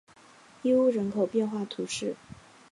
[0.63, 2.15] 伊乌人口变化图示